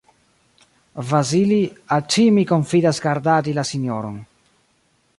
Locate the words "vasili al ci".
1.09-2.25